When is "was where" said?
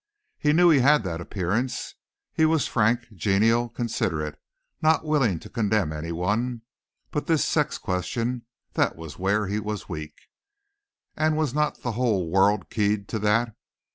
8.95-9.45